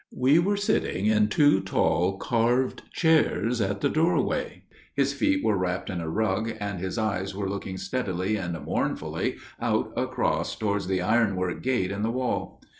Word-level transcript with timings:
We 0.17 0.39
were 0.39 0.57
sitting 0.57 1.05
in 1.05 1.27
two 1.27 1.59
tall 1.61 2.17
carved 2.17 2.91
chairs 2.91 3.61
at 3.61 3.81
the 3.81 3.87
doorway, 3.87 4.63
his 4.95 5.13
feet 5.13 5.43
were 5.45 5.55
wrapped 5.55 5.91
in 5.91 6.01
a 6.01 6.09
rug, 6.09 6.53
and 6.59 6.79
his 6.79 6.97
eyes 6.97 7.35
were 7.35 7.47
looking 7.47 7.77
steadily 7.77 8.35
and 8.35 8.59
mournfully 8.65 9.35
out 9.59 9.93
across 9.95 10.55
towards 10.55 10.87
the 10.87 11.03
iron 11.03 11.35
work 11.35 11.61
gate 11.61 11.91
in 11.91 12.01
the 12.01 12.09
wall. 12.09 12.63